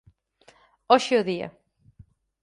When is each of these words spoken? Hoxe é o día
Hoxe 0.91 1.11
é 1.15 1.19
o 1.21 1.27
día 1.31 1.49